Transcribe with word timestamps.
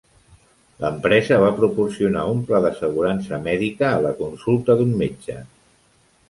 L'empresa 0.85 1.37
va 1.43 1.51
proporcionar 1.59 2.23
un 2.37 2.41
pla 2.47 2.61
d'assegurança 2.63 3.39
mèdica 3.45 3.91
a 3.91 4.01
la 4.07 4.15
consulta 4.23 4.79
d'un 4.81 4.97
metge. 5.05 5.39